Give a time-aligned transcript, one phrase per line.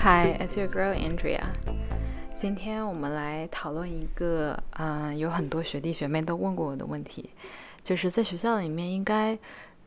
[0.00, 1.42] Hi, it's your girl Andrea。
[2.36, 7.30] 今天我们来讨论一个，嗯，有很多学弟学妹都问过我的问题，
[7.82, 9.36] 就是在学校里面应该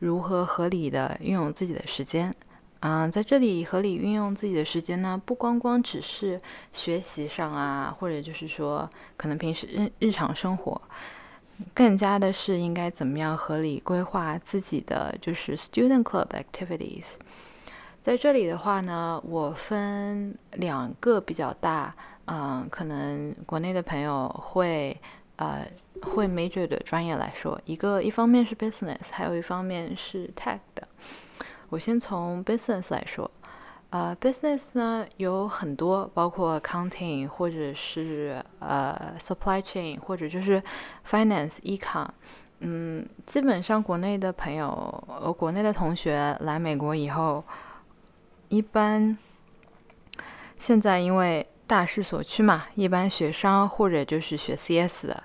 [0.00, 2.32] 如何合理的运用自己的时间。
[2.80, 6.38] 嗯，在这里合理运用自己的时间呢，不光光只是
[6.74, 10.78] 学习上啊，或者就是说可能平时日日常生活，
[11.72, 17.14] 更加的是应该怎么样合理规划自己的就是 student club activities。
[18.02, 25.00] 在这里的话呢，我分两个比较大，嗯，可能国内的朋友会
[25.36, 25.64] 呃
[26.02, 30.82] 会 major 的专业来说，一个一方面是 business，还有一方面是 tech 的。
[31.68, 33.30] 我先从 business 来说，
[33.90, 40.60] 呃，business 呢有很多，包括 accounting 或者是呃 supply chain 或者就是
[41.08, 42.08] finance econ，
[42.58, 47.44] 嗯，基本上国内的朋友，呃，国内的同学来美国以后。
[48.52, 49.16] 一般
[50.58, 55.22] 现在因为大势所趋嘛，一般学商或者就是学 CS 的，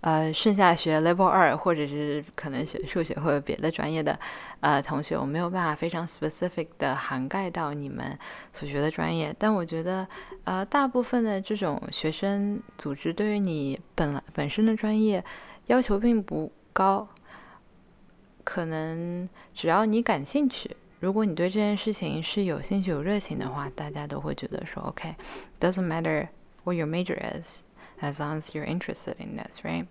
[0.00, 4.18] 呃，剩下学 Level 二或者是可能学数学或者别的专业的，
[4.60, 8.18] 呃，同学，我没有办法非常 specific 的涵盖到你们
[8.54, 9.36] 所学的专业。
[9.38, 10.08] 但我觉得，
[10.44, 15.22] 呃，大部分的这种学生组织对于你本来本身的专业
[15.66, 17.06] 要求并不高，
[18.42, 20.74] 可能只要你感兴趣。
[21.02, 26.28] 如果你对这件事情是有兴趣、有热情的话，大家都会觉得说，OK，doesn't matter
[26.62, 29.86] what your major is，as long as you're interested in this，right？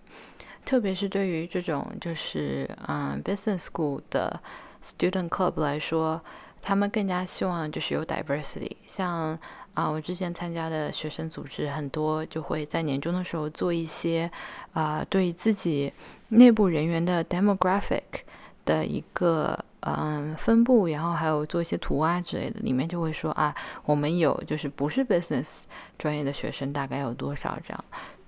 [0.63, 4.39] 特别是对于这种就是嗯 business school 的
[4.81, 6.21] student club 来说，
[6.61, 8.77] 他们更加希望就是有 diversity。
[8.87, 9.37] 像
[9.73, 14.31] 啊，我之前参加的学生组织很多，就会在年终的时候做一些
[14.71, 15.91] 啊，对自己
[16.29, 18.21] 内部人员的 demographic
[18.63, 19.65] 的一个。
[19.81, 25.63] 嗯，分布，然后还有做一些图啊之类的，里面就会说啊，我们有就是不是 business
[25.97, 27.85] 专业的学生大概有多少这样，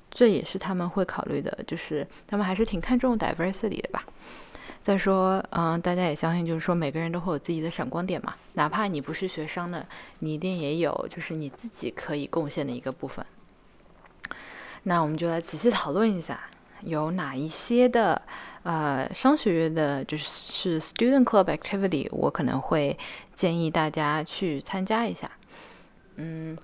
[0.09, 4.03] 这也是他们会考虑的，就是他们还是挺看重 diversity 的吧。
[4.81, 9.85] 再说，嗯，大家也相信，就是说每个人都会有自己的闪光点嘛，哪怕你不是学商的，
[10.19, 13.25] 你一定也有就是你自己可以贡献的一个部分。
[14.83, 16.39] 那我们就来仔细讨论一下。
[16.85, 18.21] 有哪一些的
[18.63, 22.97] 呃商学院的，就是是 student club activity，我可能会
[23.33, 25.29] 建议大家去参加一下。
[26.15, 26.57] 嗯，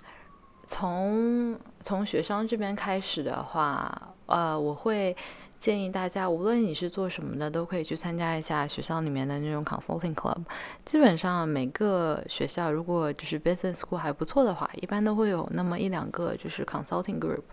[0.66, 5.16] 从从学商这边开始的话，呃，我会
[5.60, 10.38] 建议大家，无论你是做什么的，都可以去参加一下学校里面的那种 consulting club。
[10.86, 17.44] 基本上每个学校如果就是 business school 还不错的话，一般都会有那么一两个就是 consulting group。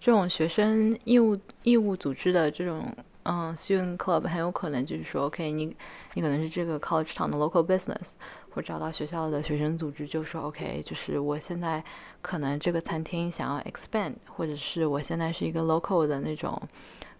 [0.00, 2.90] 这种学生义务义务组织的这种
[3.24, 5.66] 嗯 student club 很有可能就是说，OK，你
[6.14, 8.12] 你可能是这个 college town 的 local business，
[8.50, 11.84] 或找到学校的学生组织就说，OK，就是我现在
[12.22, 16.60] 可能这个餐厅想要 expand，或者是我现在是一个 local 的那种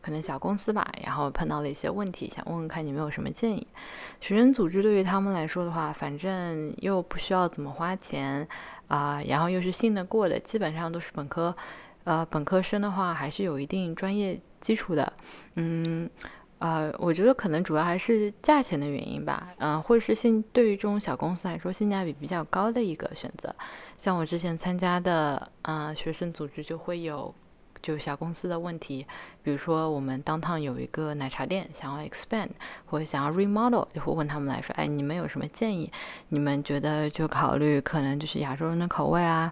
[0.00, 3.66] 可能小公司吧，然后碰到了一些问题，想问问看你们有什么建议。
[4.22, 8.48] 学生组织对于他们来说的话，反正又不需要怎么花钱
[8.88, 11.54] 啊，然后又是信得过的，基本上都是本科。
[12.04, 15.12] 呃，本科生的话还是有一定专业基础的，
[15.54, 16.08] 嗯，
[16.58, 23.54] 呃，我觉得可能主要还是价钱的原因吧，嗯，或者是性对于这种小公司来说性价比比较高的一个选择，
[23.98, 27.34] 像我之前参加的，嗯，学生组织就会有。
[27.82, 29.06] 就小公司的问题，
[29.42, 32.50] 比如说我们当趟有一个奶茶店想要 expand
[32.84, 35.90] 或者想要 remodel，就会问他们来说，哎，你们有什么建议？
[36.28, 39.50] 你们觉得就考虑可能就是亚洲人的口味啊，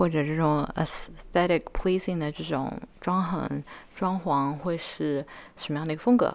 [0.00, 2.72] 或者这种 aesthetic pleasing 的这种
[3.02, 3.62] 装潢
[3.94, 5.22] 装潢会是
[5.58, 6.34] 什么样的一个风格？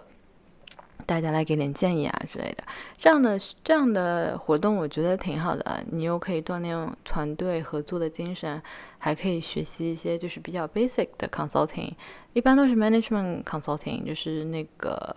[1.04, 2.62] 大家来给点建议啊之类的，
[2.96, 8.62] 这样的这样的活动我觉得挺好的，你又可以锻炼团队合作的精神，
[8.98, 11.92] 还可以学习一些就是比较 basic 的 consulting，
[12.34, 15.16] 一般都是 management consulting，就是那个，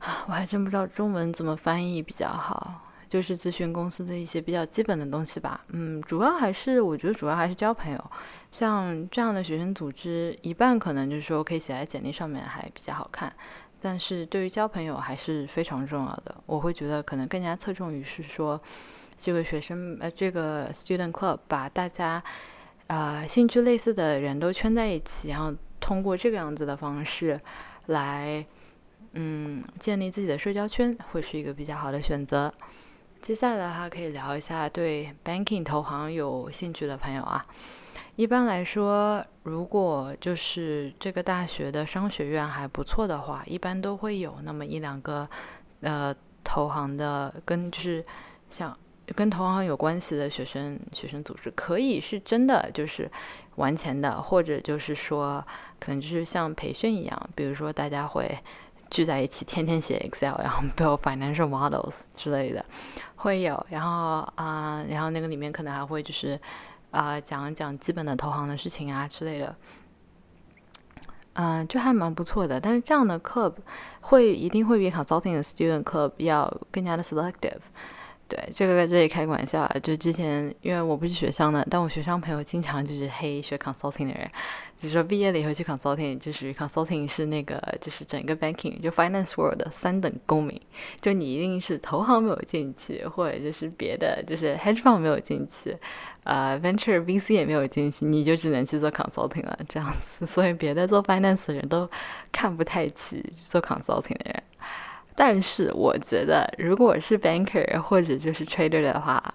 [0.00, 5.64] 啊 我还真不知道中文怎么翻译比较好，就是咨询公司的一些比较基本的东西吧。
[5.68, 8.10] 嗯，主要还是我觉得主要还是交朋友，
[8.50, 13.32] 像这样的学生组织，一半可能就是说可以写在简历上面还比较好看。
[13.80, 16.34] 但是对于交朋友还是非常重要的。
[16.46, 18.60] 我会觉得可能更加侧重于是说，
[19.18, 22.20] 这个学生呃，这个 student club 把大家
[22.88, 27.38] 啊兴趣类似的人都圈在一起，然后通过这个样子的方式
[27.86, 28.44] 来
[29.12, 32.52] 嗯建立自己的社交圈，会是一个比较好的选择。
[33.22, 37.44] 接下来的话可以聊一下对 banking 投行有兴趣的朋友啊。
[38.14, 45.28] 一般来说，如果就是这个大学的商学院还不错的话，一般都会有那么一两个，
[45.80, 48.02] 呃，投行的跟就是
[48.48, 48.74] 像
[49.14, 53.10] 跟投行有关系的学生学生组织，可以是真的就是
[53.56, 55.44] 玩钱的，或者就是说
[55.78, 58.38] 可能就是像培训一样，比如说大家会
[58.90, 62.64] 聚在一起，天天写 Excel，然后 build financial models 之类的，
[63.16, 63.66] 会有。
[63.70, 66.40] 然后啊，然后那个里面可能还会就是
[66.90, 69.54] 啊讲一讲基本的投行的事情啊之类的。
[71.38, 73.52] 嗯，就还蛮不错的，但是这样的 club
[74.00, 77.60] 会一定会比 consulting student club 要更加的 selective。
[78.28, 84.28] 对，这个在这里开个玩笑啊，就之前因为我不是学商的，但我学商朋友经常就是黑学 consulting 的人，
[84.78, 90.60] 就是说毕业了以后去 consulting，就是 consulting 是那个就是整个 banking 就 finance world 的三等公民，
[91.00, 95.76] 就你一定是投行没有进去，或者就是别的就是 hedge fund 没有进去。
[96.24, 100.26] 呃，venture VC 也没有进去，你就只能去做 consulting 了，这样子。
[100.26, 101.88] 所以别的做 finance 的人都
[102.32, 104.42] 看不太起做 consulting 的人。
[105.14, 109.34] 但是我觉得，如果是 banker 或者就是 trader 的话，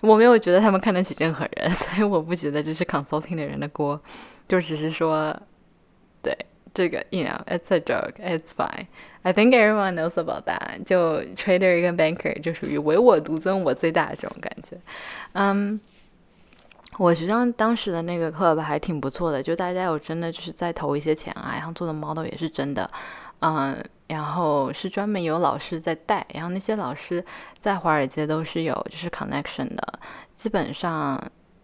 [0.00, 4.00] 我没有觉得他们看得起任何人， 所以我不觉得这是 consulting 的人的锅，
[4.46, 5.36] 就只是说，
[6.22, 6.36] 对
[6.72, 8.86] 这个，you know，it's a joke，it's fine。
[9.22, 10.84] I think everyone knows about that。
[10.84, 14.76] 就 trader 跟 banker 就属于唯我独尊，我最大这种感觉，
[15.32, 15.80] 嗯。
[16.96, 22.90] 我学校当时的那个 club 还挺不错的，就大家有真的就是在投一些钱啊，然后做的 model 也是真的，
[23.38, 23.76] 嗯，
[24.08, 27.24] 然后是专门有老师在带，然后那些老师
[27.60, 30.00] 在华尔街都是有就是 connection 的，
[30.34, 31.16] 基本上，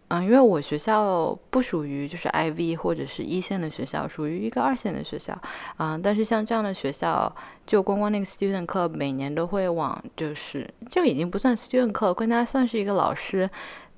[0.09, 5.37] 嗯，因为我学校不属于就是 IV 或者是一线的学校，属于一个二线的学校，
[5.77, 7.35] 啊，但是像这样的学校，
[7.67, 13.51] 就光光那个 student club 每年都会往就是就已经不算 student club，更加算是一个老师。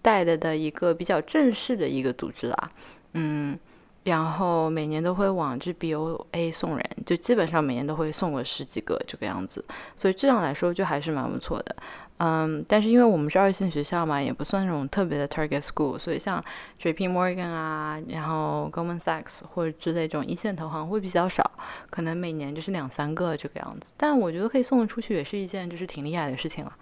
[0.02, 2.70] 带的的一个比较正式的一个组织啦，
[3.14, 3.58] 嗯，
[4.06, 9.64] 然后每年都会往这 BOA 送人，就基本上每年都会送个十几个这个样子，
[9.96, 11.76] 所以质量来说就还是蛮不错的，
[12.18, 16.40] 嗯，但是因为我们是二线学校嘛，也不算那种特别的 target school，所以像
[16.80, 21.50] JP Morgan 啊，然后 Goldman Sachs 或者之类这种一线投行会比较少，
[21.90, 26.72] 可能每年就是两三个这个样子，但我觉得可以送得出去也是一件就是挺厉害的事情了。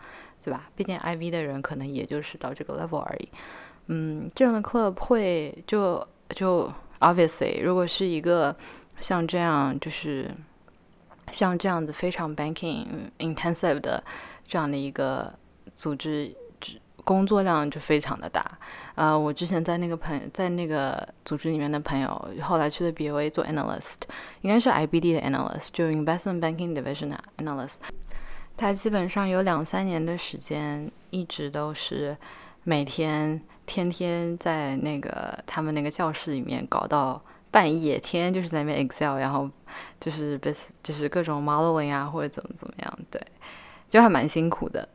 [0.44, 0.69] 对吧？
[0.76, 3.29] 毕竟 IV 的人可能也就是到这个 level 而已。
[3.87, 8.55] 嗯，这样的 club 会就就 obviously，如果是一个
[9.00, 10.31] 像这样就是
[11.32, 12.87] 像这样子非常 banking
[13.19, 14.02] intensive 的
[14.46, 15.32] 这样的一个
[15.75, 16.35] 组织，
[17.02, 18.58] 工作量就非常的大。
[18.94, 23.97] 呃，我之前在那个朋在那个组织里面的朋友，后来去的 BOA 做 analyst，
[24.40, 27.76] 应该是 IBD 的 analyst，就 investment banking division analyst。
[28.56, 32.17] 他基本上有两三年的时间，一直都是
[32.62, 39.49] 每天天天在那个他们那个教室里面搞到半夜，天天就是在那边 Excel，然后
[40.00, 43.20] 就是被就是各种 modeling 啊，或者怎么怎么样，对，
[43.88, 44.88] 就还蛮辛苦的，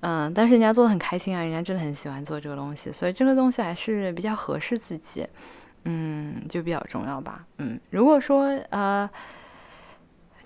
[0.00, 5.26] 嗯，但是人家做的很开心啊，人家真的很喜欢做这个东西，所以这个东西还是比较合适自己，
[5.84, 9.08] 嗯，就比较重要吧，嗯，如果说呃。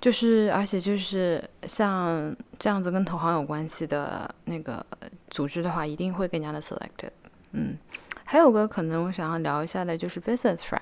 [0.00, 4.86] 就是，而且就是像这样子跟投行有关系的那个
[5.28, 7.10] 组织的话，一定会更加的 selective。
[7.52, 7.76] 嗯，
[8.24, 10.80] 还有个可能我想要聊一下的，就是 business friend。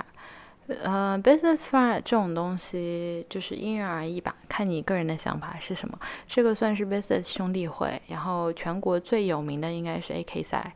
[0.83, 5.99] 呃，business friend 这种东西就是因人而异吧，看你个人的想法是什么。
[6.27, 10.75] 这个算是 business 兄弟会，然后全国最有名的应该是 AK 赛。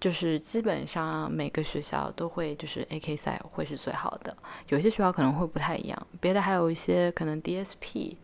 [0.00, 4.36] 就是基本上每个学校都会，就是 AK 赛会是最好的。
[4.68, 8.14] 有些学校可能会不太一样，别的还有一些可能 DSP，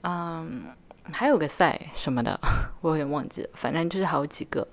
[0.00, 0.64] 嗯，
[1.12, 2.36] 还有个赛什么的，
[2.82, 3.50] 我有点忘记了。
[3.54, 4.66] 反正就是好几个，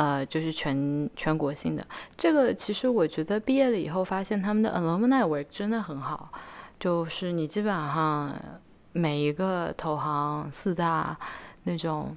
[0.00, 1.86] 呃，就是全全国性的。
[2.16, 6.32] 这个其实我觉得毕业了以后发现他们的 alumni work 真的很好，
[6.78, 8.34] 就是你基本上
[8.92, 11.14] 每一个投行四大
[11.64, 12.16] 那种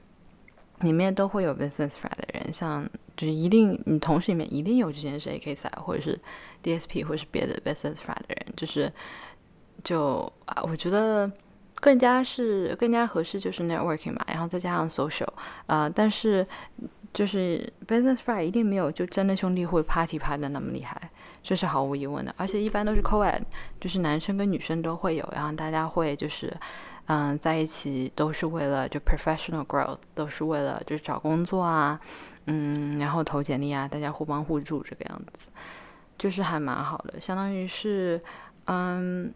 [0.80, 2.90] 里面都会有 business friend 的人，像。
[3.16, 6.20] 就是一定，你同事里面一定有之前是 AK 赛或者是
[6.64, 8.92] DSP 或是别的 business friend 的人，就是
[9.84, 11.32] 就啊，我觉得
[11.84, 15.28] 更加是更加合适就是 networking 嘛，然后再加上 social，
[15.66, 16.48] 呃，但是
[17.14, 21.10] 就是 business f r i e d 一定没有就真的兄弟会 party 拍的那么厉害，
[21.44, 23.42] 这是毫无疑问的，而且一般都是 co-ed，
[23.82, 26.56] 就是男生跟女生都会有，然后大家会就是
[27.08, 32.00] 嗯在一起都是为了就 professional growth，都是为了就是找工作啊。
[32.46, 35.48] 嗯，然后投简历啊，大家互帮互助这个样子，
[36.18, 38.22] 就是还蛮好的，相当于是，
[38.68, 39.34] 嗯，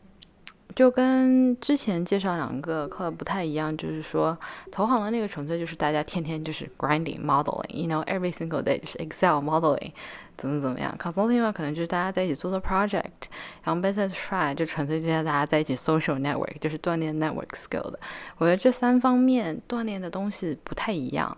[0.76, 4.38] 就跟之前介绍两个课不太一样，就是说
[4.72, 9.92] 投行的那个纯粹就是大家天天就是 grinding modeling，you know every single day 就是 Excel modeling，
[10.38, 13.28] 怎么怎么样，consulting 可能就是大家在一起做做 project，
[13.64, 18.00] 然后 business try 就纯粹就是大家在一起 social network，就是锻炼 network skill 的，
[18.38, 21.36] 我觉得这三方面锻炼的东西不太一样。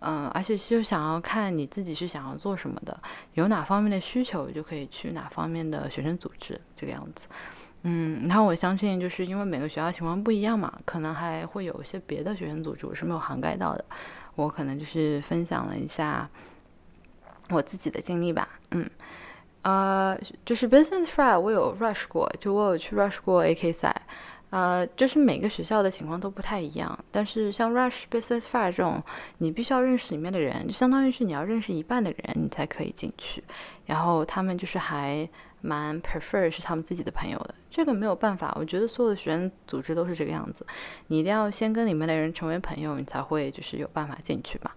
[0.00, 2.96] 嗯，而且就想要看你自己是想要做什么的，
[3.34, 7.26] 有哪方面的需求就可以去哪方面的学生组织这个样子。
[7.82, 13.84] 嗯，然后我相信就是因为每个学校情况不一样嘛，可能还会有一些别的学生组织我是没有涵盖到的。
[14.34, 16.28] 我可能就是分享了一下
[17.50, 18.48] 我自己的经历吧。
[18.70, 18.88] 嗯，
[19.62, 24.02] 呃，就是 Business Fry 我有 rush 过，就我有去 rush 过 AK 赛。
[24.50, 29.02] 呃，就是每个学校的情况都不太一样，但是像 Rush Business Fair 这种，
[29.36, 33.44] 你必须要认识里面的人，就相当于是你要认识一半的人，你才可以进去。
[33.84, 35.28] 然后他们就是还
[35.60, 40.66] 蛮 prefer 是他们自己的朋友的，这个没有办法，我觉得所有的学生组织都是这个样子，
[41.08, 44.74] 你一定要先跟里面的人成为朋友，你才会就是有办法进去吧。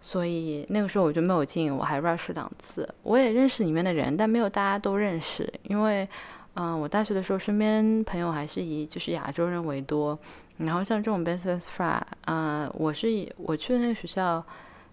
[0.00, 6.08] 所以那个时候我就没有进，我还 Rush 两次，我也认识里面的人，但没有大家都认识，因为。
[6.54, 10.18] 嗯，我大学的时候身边朋友还是以就是亚洲人为多，
[10.58, 14.44] 然后像这种 business fry，嗯，我是以我去的那个学校，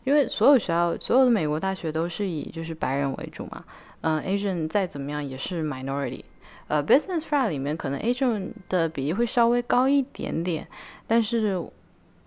[0.05, 3.63] 因为所有学校所有的美国大学都是以就是白人为主嘛，
[4.01, 6.23] 嗯，Asian 再怎么样也是 minority，
[6.67, 10.67] 呃，business fry 里面可能 Asian 的比例会稍微高一点点，
[11.07, 11.61] 但是。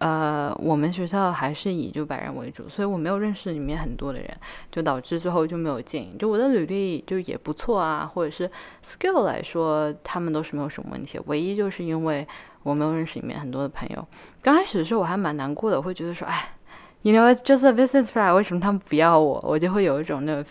[0.02, 4.28] 呃，我们学校还是以就白人为主，所以我没有认识里面很多的人，
[4.72, 6.18] 就导致最后就没有进。
[6.18, 8.50] 就我的履历就也不错啊，或者是
[8.84, 11.20] skill 来说，他们都是没有什么问题。
[11.26, 12.26] 唯一就是因为
[12.64, 14.04] 我没有认识里面很多的朋友。
[14.42, 16.56] 刚开始的时候我还蛮难过的，会觉得说，哎
[17.02, 19.40] ，you know it's just a business fly，为什么他们不要我？
[19.46, 20.44] 我就会有一种那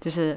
[0.00, 0.36] 就是。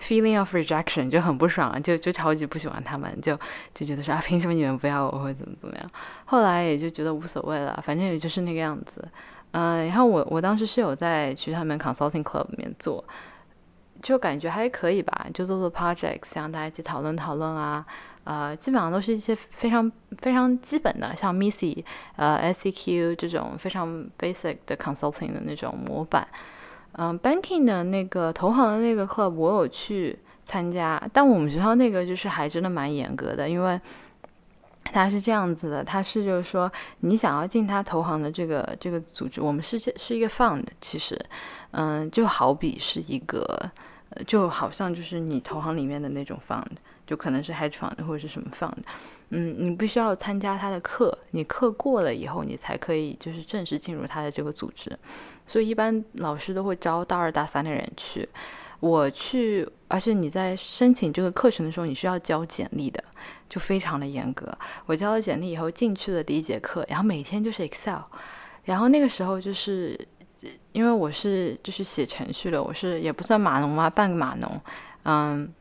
[0.00, 3.38] Feeling of rejection 就很不爽，就就超级不喜欢他们，就
[3.74, 5.86] 就觉得说啊，凭什么你们不要我，或怎么怎么样？
[6.24, 9.06] 后来也就觉得无所谓了，反正也就是那个样子。
[9.50, 13.02] 嗯，然后我我当时是有在去他们 consulting club 里面做，
[14.02, 17.84] 就感觉还可以吧，就做做 projects，像大家一起讨论讨论啊，
[18.24, 21.82] 呃，基本上都是一些非常非常基本的，像 Missy，
[22.16, 23.88] 呃，SCQ 这种非常
[24.18, 26.28] basic 的 consulting 的那种模板。
[26.92, 33.80] 嗯，banking 的那个投行的那个课我有去参加，但我们学校那个就是还真的蛮严格的，因为
[34.84, 41.18] 它是这样子的，它是就是说你想要进他投行的这个这个组织，我们是是一个 fund，其实，
[41.72, 43.70] 嗯，就好比是一个，
[44.26, 46.64] 就好像就是你投行里面的那种 fund，
[47.06, 48.78] 就可能是 hedge fund 或者是什么 fund。
[49.30, 54.90] 嗯，你必须要参加他的课，你课过了以后，你才可以就是正式进入他的这个组织。
[55.46, 58.26] 所以一般老师都会招大二大三的人去。
[58.80, 63.02] 我去，而且你在申请这个课程的时候，你需要交简历的，
[63.48, 64.46] 就非常的严格。
[64.86, 68.00] 我交了简历以后进去了第一节课，然后每天就是 Excel。
[68.64, 69.98] 然后那个时候就是
[70.72, 74.60] 因为我是就是写程序的，我是也不算码农嘛，半个码农，
[75.02, 75.52] 嗯。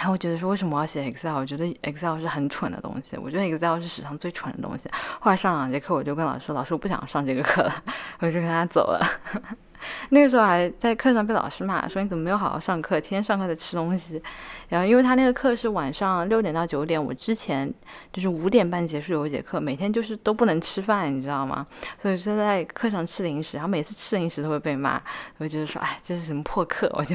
[0.00, 1.34] 然后我觉得说，为什么要写 Excel？
[1.34, 3.18] 我觉得 Excel 是很蠢的东西。
[3.18, 4.88] 我觉得 Excel 是史上最蠢的东西。
[5.20, 7.84] 后来上两节课，我就跟老师说：“老师，我不想上这个课了。
[8.20, 9.06] ”我就跟他走了。
[10.08, 12.98] 那个时候还在课上被老师骂，说：“你怎么没有好好上课？
[12.98, 14.22] 天天上课在吃东西。”
[14.70, 17.70] 然后因为他那个课是晚上六点到九点，我之前
[18.10, 21.66] 就是五点半结束有一节课，每天就是都不能吃饭，你知道吗？
[22.00, 24.98] 所以就在课上吃零食，然后每次吃零食都会被骂。
[25.36, 27.14] 我就说：“哎，这是什么破课？”我就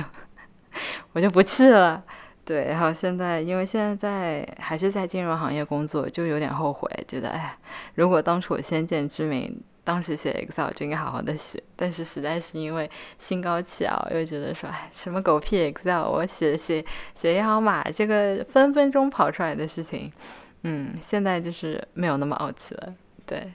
[1.13, 2.03] 我就不去了。
[2.45, 7.57] 对，然后现在因为现在在还是在金融行业工作，就有点后悔，觉得哎，
[7.95, 11.61] 如果当初我先见之明，当时写 Excel 就应该好好的写。
[11.75, 12.87] 但是实在是因为
[13.17, 16.85] 心高气傲，又觉得说哎，什么狗屁 Excel，我写写
[17.15, 20.13] 写一行码，这个分分钟跑出来的事情，
[20.61, 22.93] 嗯，现在就是没有那么傲气了。
[23.25, 23.51] 对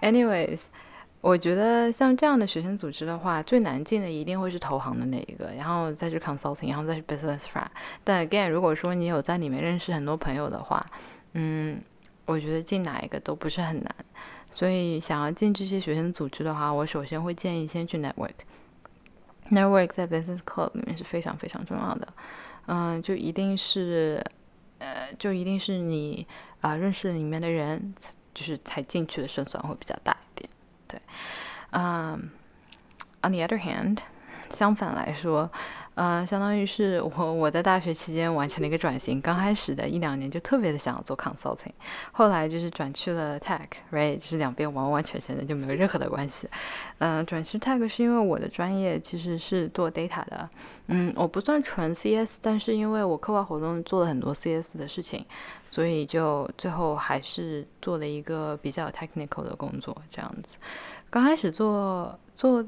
[0.00, 0.58] ，anyways。
[1.24, 10.84] 我觉得像这样的学生组织的话，最难进的一定会是投行的那一个，然后再是 consulting，然后再是 business f r i e n d 但 again，如果说你有在里面认识很多朋友的话，
[11.32, 11.80] 嗯，
[12.26, 13.94] 我觉得进哪一个都不是很难。
[14.50, 18.34] 所以想要进这些学生组织的话，我首先会建议先去 network。
[19.50, 22.06] network 在 business club 里面是非常非常重要的。
[22.66, 24.22] 嗯，就一定是，
[24.76, 26.26] 呃，就一定是你
[26.60, 27.94] 啊认识里面的人，
[28.34, 30.50] 就是才进去的胜算会比较大一点。
[30.93, 30.99] 对，
[31.71, 32.29] 嗯，
[33.21, 33.99] on the other hand，
[34.51, 35.51] 相反来说，
[35.94, 39.20] 呃，相当于是我我在大学期间完成了一个转型。
[39.20, 41.72] 刚开始的一两年就特别的想要做 consulting，
[42.12, 46.48] 后来就是转去了 tech，right，就是两边完完全全的就没有任何的关系。
[46.98, 50.48] 嗯，转去 tech 是因为我的专业其实是做 data 的，
[50.88, 55.24] 嗯，我不算纯 CS，但是因为我课外活动做了很多 CS 的事情。
[55.70, 60.56] 所以就最后还是做了一个比较 technical 的工作，这样子。
[61.10, 62.64] 刚开始做做，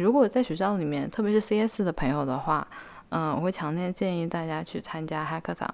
[0.00, 2.66] 如果在学校里面，特别是 CS 的朋友的话，
[3.10, 5.68] 嗯，我会强烈建议大家去参加 hackathon，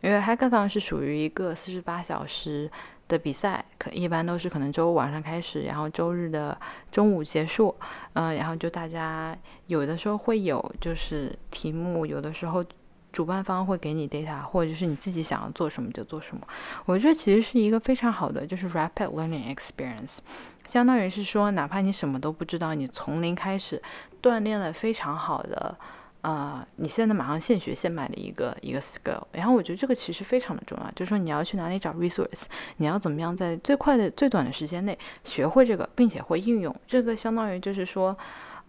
[0.00, 2.70] 因为 hackathon 是属于一个四十八小时
[3.08, 6.58] 的比赛，可一般都是可能周五晚上开始，然后周日的
[6.90, 7.74] 中午结束。
[8.14, 9.36] 嗯，然后就大家
[9.66, 12.64] 有的时候会有就是题目，有的时候
[13.12, 16.46] 主办方会给你 data，或者就是你自己想要做什么就做什么。
[16.86, 20.18] 我觉得其实是一个非常好的就是 rapid learning experience，
[20.66, 23.82] 相当于是说，哪怕你什么都不知道，你从零开始
[24.22, 25.76] 锻炼了非常好的。
[26.22, 32.42] 呃，你现在马上现学现卖的一个一个 skill，然后我觉得这个其实非常的重要，就是说你要去哪里找 resource，
[32.76, 38.14] 你要怎么样在最快的、最短的时间内学会这个，并且会应用这个，相当于就是说，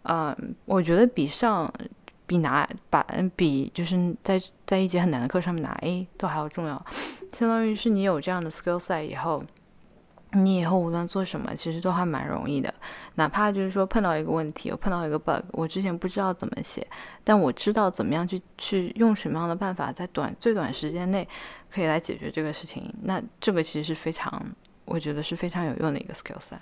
[0.03, 0.33] 呃，
[0.63, 1.69] 我觉得比上
[2.31, 6.85] 比拿把比就是在在一节很难的课上面拿 A 都还要重要，
[7.33, 9.43] 相当于是你有这样的 skill set 以后。
[10.33, 12.73] 你以后无论做什么，其实都还蛮容易的。
[13.15, 16.87] 哪怕就是说碰到一个问题，我碰到一个 bug，我之前不知道怎么写，
[17.21, 21.27] 但我知道怎么样去去用什么样的办法，在短最短时间内
[21.69, 22.89] 可以来解决这个事情。
[23.03, 24.41] 那这个其实是非常，
[24.85, 26.59] 我觉得是非常有用的一个 skill set。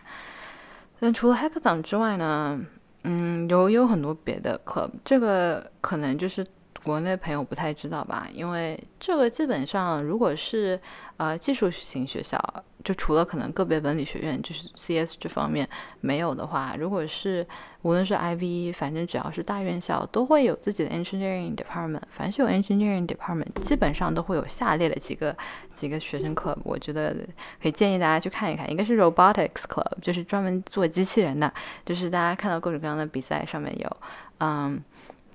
[1.00, 2.60] 但除了 hackathon 之外呢，
[3.04, 6.46] 嗯，有有很多别的 club，这个可能就是
[6.84, 10.80] 国内朋友不太知道吧，因为这个基本上如果是
[11.18, 12.40] 呃技术型学校。
[12.82, 15.68] 就除了可能个别文理学院，就是 CS 这方面
[16.00, 17.46] 没有的话，如果是
[17.82, 22.02] 无论是 IV，反正只要是大院校，都会有自己的 engineering department。
[22.08, 25.36] 凡是有 engineering department，基本上都会有下列的几个
[25.74, 26.56] 几个学生 club。
[26.64, 27.14] 我觉得
[27.62, 28.72] 可以建议大家去看一看。
[28.72, 31.54] 一个是 robotics club，就是专门做机器人的，
[31.86, 33.98] 就是大家看到各种各样的比赛上面有，
[34.38, 34.82] 嗯，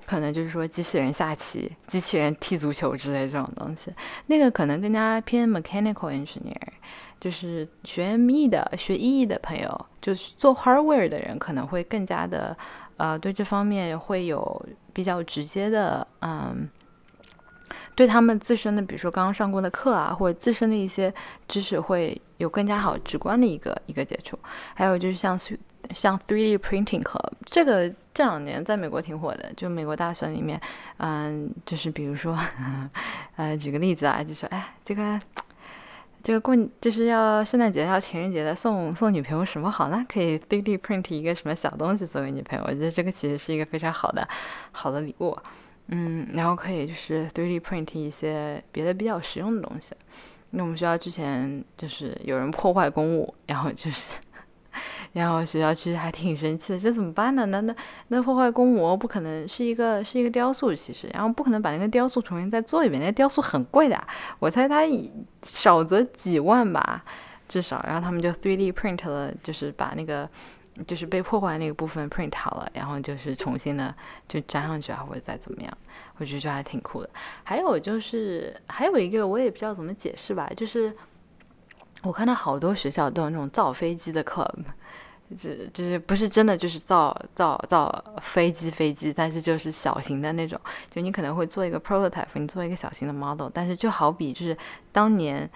[0.07, 3.93] 可能就是说机器人下棋、机器人踢足球之类这种东西。
[4.27, 6.57] 那个可能更加偏 mechanical engineer。
[7.21, 12.55] 就是学 ME 的、学 EE 的朋友，就是做 hardware 的人，可能会更加的，
[12.99, 16.69] 呃，对这方面会有比较直接的，嗯，
[17.95, 21.11] 对他们自身的，比如说刚刚上过的课啊，或者自身的一些
[21.49, 24.39] 知识，会有更加好直观的一个一个接触。
[24.75, 25.39] 还有就是像
[25.95, 30.59] 像 3D printing club，这个这两年在美国挺火的，就美国大选里面，
[30.99, 32.39] 嗯，就是比如说，
[33.37, 35.21] 呃，举个例子啊，就说，哎，这个。
[36.23, 40.03] 这个过就是要圣诞节、要情人节的送送女朋友什么好呢？
[40.09, 44.27] 可以 3D print 一个什么小东西送给女朋友，我觉得这个其实是一个非常好的
[44.73, 45.37] 好的礼物。
[45.89, 49.95] 嗯，然后可以就是 3D print 一些别的比较实用的东西。
[50.49, 54.15] 那我们学校之前就是有人破坏公物，然后就是。
[55.15, 57.47] 然后学校其实还挺生气的，这怎么办呢？
[57.47, 57.75] 那那
[58.09, 63.97] 那破坏公模不可能是一个是一个雕塑，其实，然后不可能把那个雕塑重新再做一遍，那雕塑很贵的，
[64.41, 64.81] 我猜它
[65.43, 67.05] 少则几万吧，
[67.49, 67.81] 至少。
[67.87, 70.29] 然后他们就 3D print 了，就是把那个
[70.85, 73.95] 就是被破坏那个部分 print 好了，然后就是重新的
[74.27, 75.73] 就粘上去啊，或者再怎么样，
[76.17, 77.09] 我觉得还挺酷的。
[77.45, 80.93] 还有就是还有一个我也不知道怎么解释吧，就是
[82.03, 84.65] 我看到好多学校都有那种造飞机的 club。
[85.37, 94.57] 就就是不是真的就是造造造飞机飞机，但是就是小型的那种，就你可能会做一个 prototype，你做一个小型的 model，但是就好比就是
[94.93, 95.49] 当年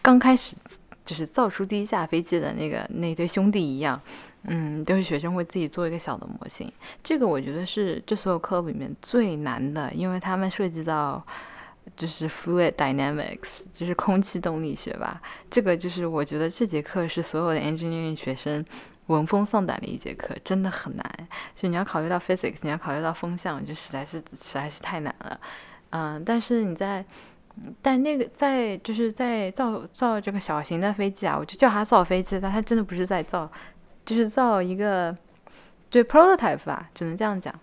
[0.00, 0.56] 刚开始
[1.04, 4.00] 就是造出第一架飞机的那个那对兄弟一样，
[4.42, 6.70] 嗯，都是学生会自己做一个小的模型。
[7.02, 11.24] 这个我觉得是这所有课里面最难的，因为他们涉及到
[11.96, 15.20] 就是 fluid dynamics，就是空气动力学吧。
[15.50, 18.64] 这个就是我觉得这节课是所有的 engineering 学生。
[19.08, 21.28] 闻风丧胆的一节课，真的很难。
[21.54, 25.40] 就你要考虑到 physics，你要考虑到风向，就实在是实在是太难了。
[25.90, 27.04] 嗯，但是你在，
[27.82, 33.50] 但那个在就是在造造这个小型的飞机啊，我就叫它造飞机，但它真的不是在造，
[34.04, 35.16] 就是造一个
[35.90, 37.54] 对 prototype 吧，只能这样讲。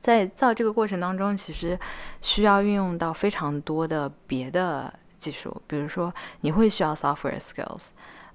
[0.00, 1.78] 在造这个过程当中，其实
[2.22, 7.88] 需要运用到非常多的别的技术，比如说你会需要 software skills。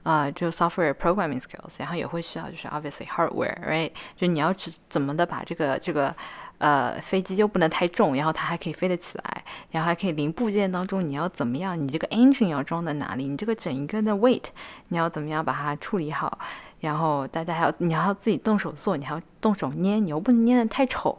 [0.03, 3.91] 啊，就 software programming skills，然后也会需要就是 obviously hardware，right？
[4.15, 6.15] 就你要去怎么的把这个这个
[6.57, 11.79] 呃飞机又不能太重，然后它还可以飞得起来，然后还可以零部件当中你要怎么样？
[11.79, 13.27] 你这个 engine 要装在哪里？
[13.27, 14.45] 你这个整一个的 weight
[14.87, 16.39] 你要怎么样把它处理好？
[16.79, 21.15] 然后大家还要你还要自己动手做，你还要动手捏，你又不能捏得太丑。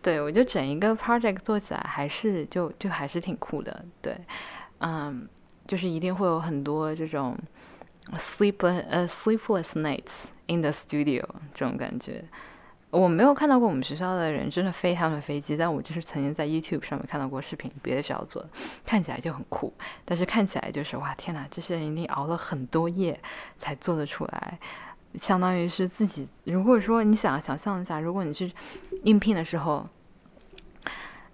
[0.00, 3.84] 对我就整一个 project 做起来还是就就还是挺酷的。
[4.00, 4.16] 对，
[4.78, 5.28] 嗯，
[5.66, 7.36] 就是一定会有很多这种。
[8.16, 12.24] Sleepless 呃 sleepless nights in the studio 这种感觉，
[12.90, 18.48] 我没有看到过我们学校的人真的飞他们的飞机，但我就是曾经在 YouTube 上面看到过视频，别的学校做的，
[18.86, 19.72] 看起来就很酷，
[20.04, 23.20] 但是看起来就是哇天哪，这些人一定熬了很多夜
[23.58, 24.58] 才做得出来，
[25.16, 26.28] 相当于是自己。
[26.44, 28.52] 如果说你想想象一下，如果你去
[29.02, 29.86] 应聘的时候。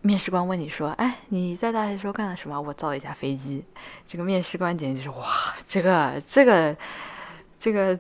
[0.07, 3.65] 面试官问你说：“哎，你在大学时候干了什么？”我造一架飞机。
[4.07, 5.27] 这个面试官简直就是哇，
[5.67, 6.77] 这个这个
[7.59, 7.99] 这个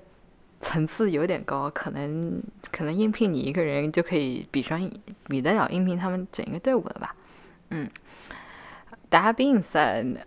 [0.60, 4.78] 层次有点高，可能可能应聘你一个人就可以比上
[5.28, 7.16] 比得了应聘他们整个队伍了吧？
[7.70, 7.88] 嗯
[9.10, 10.18] ，That being said，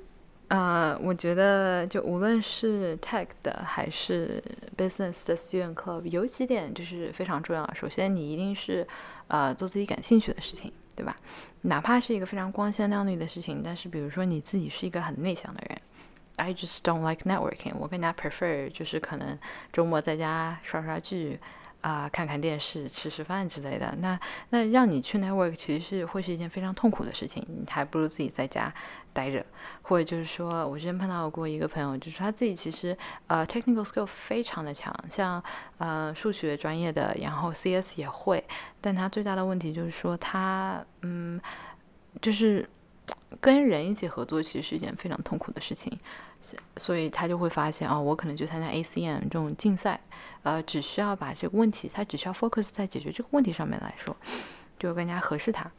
[0.48, 4.44] 呃，我觉得就无论是 Tech 的还是
[4.76, 7.72] Business 的 Student Club，有几点就是非常重要。
[7.76, 8.88] 首先，你一定是
[9.28, 10.74] 呃做自己感兴趣的事情。
[10.97, 11.15] 对吧？
[11.62, 15.79] 哪怕是一个非常光鲜亮丽的事情，但是比如说你自己是一个很内向的人
[16.38, 17.73] ，I just don't like networking。
[17.77, 19.38] 我更加 prefer 就是可能
[19.71, 21.39] 周末在家刷刷剧。
[21.82, 28.74] 啊，看看电视、吃吃饭之类的，那那让你去 network 其实是会是一件非常痛苦的事情，你还不如自己在家
[29.13, 29.46] 待着。
[29.84, 35.42] 或者就是说，我之前碰到过一个朋友，就是他自己其实呃 technical skill 非常的强，像
[35.78, 38.44] 呃数学专业的，然后 CS 也会，
[38.82, 41.40] 但他最大的问题就是说他嗯，
[42.22, 42.68] 就是
[43.40, 45.98] 跟人一起合作其实是一件非常痛苦的事情。
[46.75, 49.99] 所以他就会发现，哦，我可能去参加 ACM 这种竞赛，
[50.43, 54.15] 呃，只需要把这个问题，他只需要 focus 在解决这个问题上面来说，
[54.79, 55.69] 就更加合适他。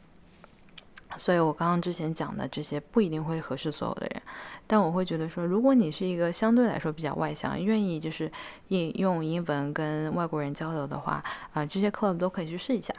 [1.17, 4.21] 所以我刚刚之前讲的这些不一定会合适所有的人，
[4.67, 8.31] 但我会觉得说，如果你是一个相对来说比较外向，愿意就是
[8.67, 12.93] 应用英文跟外国人交流的话，啊，这些 club 都可以去试一下。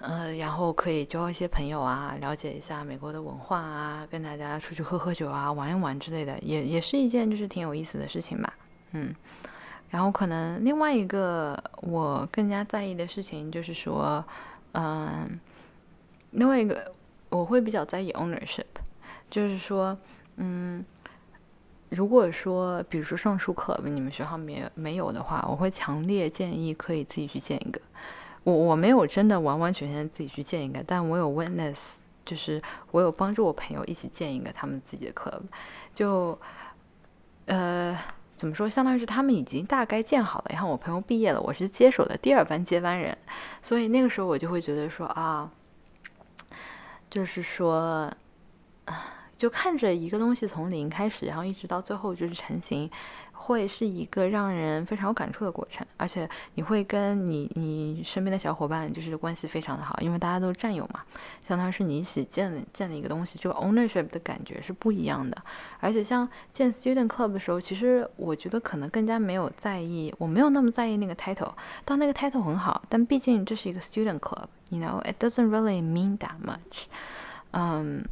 [0.00, 8.52] 呃，然后可以交一些朋友啊，了解一下美国的文化啊，跟大家出去喝喝酒啊，玩一玩之类的，也也是一件就是挺有意思的事情吧。
[8.92, 9.14] 嗯，
[9.88, 14.22] 然后可能另外一个我更加在意的事情就是说，
[14.72, 15.40] 嗯，
[16.32, 16.92] 另外一个
[17.30, 18.64] 我会比较在意 ownership，
[19.30, 19.96] 就是说，
[20.36, 20.84] 嗯，
[21.88, 27.80] 如果说比如说上书课你们学校没没有的话，我会强烈建议可以自己去建一个。
[28.44, 35.40] 我我没有真的完完全全自己去建一个，但我有 witness，就是我有帮助我朋友一起建一个他们自己的 club，
[35.94, 36.38] 就
[37.46, 37.98] 呃
[38.36, 43.16] 怎么说，相当于是他们已经大概建好了，然后我朋友毕业了，我是接手的第二班接班人，
[43.62, 45.50] 所以那个时候我就会觉得说啊，
[47.08, 48.12] 就是说
[48.84, 48.96] 啊，
[49.38, 52.90] 就看着一个东西从零开始，然后一直到最后就是成型。
[53.44, 61.02] 会是一个让人非常有感触的过程，而且你会跟你你身边的小伙伴就是关系非常的好，因为大家都是战友嘛，
[61.46, 65.36] 相当于是你一起建建的一个东西，这个 ownership 的感觉是不一样的。
[65.78, 71.52] 而且像建 student club 的时候，其实我觉得可能更加没有在意，我没有那么在意那个 title，
[71.84, 76.84] 当那个 title 很好，但毕竟这是一个 student club，you know，it doesn't really mean that much，
[77.50, 78.02] 嗯。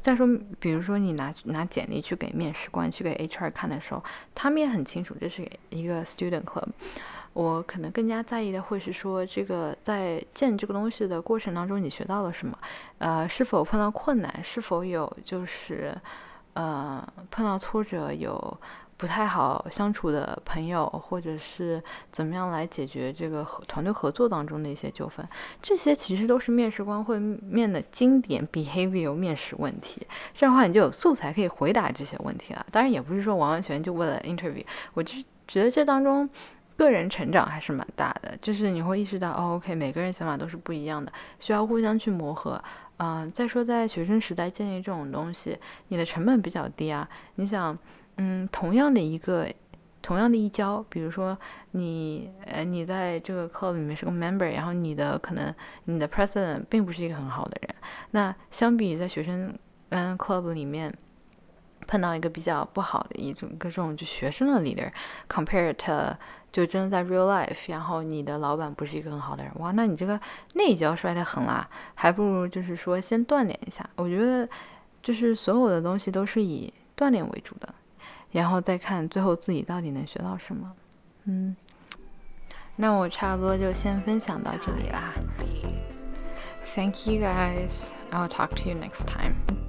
[0.00, 0.26] 再说，
[0.58, 4.02] 比如说你拿拿简历去给面试官、去给 HR 看的时候，
[4.34, 6.68] 他们也很清楚这是一个 student club。
[7.32, 12.58] 我可能更加在意的会是说，这个在建这个东西的过程当中，你学到了什么？
[12.98, 14.42] 呃，是否碰到困难？
[14.42, 15.94] 是否有就是
[16.54, 18.58] 呃碰到挫折有？
[18.96, 25.26] 不太好相处的朋友，或者是怎么样来解决这个团队合作当中的一些纠纷，
[25.60, 30.06] 这些其实都是面试官会面的经典 behavior 面试问题。
[30.34, 32.64] 这样的话，你就有素材可以回答这些问题了。
[32.72, 34.64] 当然，也不是说完完全就为了 interview。
[34.94, 36.28] 我就觉得这当中
[36.76, 42.62] 个人成长还是蛮大的，就是你会意识到，哦，OK，每个人想法都是不一样的，需要互相去磨合。
[42.98, 47.78] 嗯，再说在学生时代建立这种东西，你的成本比较低啊，你想。
[48.18, 49.46] 嗯，同样的一个，
[50.00, 51.36] 同样的一交，比如说
[51.72, 55.54] 你，呃，你在这个 club 里面是个 member，然后你的可能
[55.84, 57.74] 你的 president 并不是一个很好的人，
[58.12, 59.54] 那相比在学生
[59.90, 60.96] 嗯 club 里面
[61.86, 66.16] 碰到一个比较不好的一种各种就学生的 leader，compare to
[66.52, 70.18] 就真的在 real life，然后你的老板不是一个很好的人，哇，那你这个
[70.54, 73.88] 那一跤摔得很啦，还不如就是说先锻炼一下。
[73.96, 74.48] 我觉得
[75.02, 77.74] 就是所有的东西都是以锻炼为主的。
[78.32, 80.72] 然后再看最后自己到底能学到什么，
[81.24, 81.56] 嗯，
[82.74, 85.12] 那我差不多就先分享到这里啦。
[86.74, 87.86] Thank you guys.
[88.10, 89.65] I will talk to you next time.